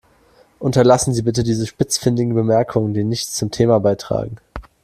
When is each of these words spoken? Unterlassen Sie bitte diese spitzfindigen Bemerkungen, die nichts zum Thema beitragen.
Unterlassen 0.57 1.13
Sie 1.13 1.21
bitte 1.21 1.43
diese 1.43 1.67
spitzfindigen 1.67 2.33
Bemerkungen, 2.33 2.95
die 2.95 3.03
nichts 3.03 3.35
zum 3.35 3.51
Thema 3.51 3.79
beitragen. 3.79 4.37